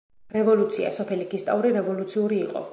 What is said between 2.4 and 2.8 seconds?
იყო.